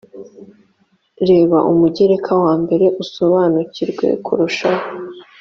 reba 1.29 1.57
umugereka 1.71 2.31
wambere 2.43 2.85
usobanukirwe 3.03 4.07
kurushaho 4.25 4.83